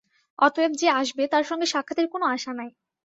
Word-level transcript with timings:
অতএব 0.39 0.71
যে 0.73 0.87
আসবে, 0.91 1.23
তার 1.27 1.43
সঙ্গে 1.43 1.67
সাক্ষাতের 1.73 2.07
কোন 2.07 2.21
আশা 2.27 2.51
নাই। 2.53 2.69